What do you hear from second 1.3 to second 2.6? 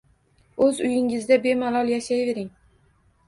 bemalol yashayvering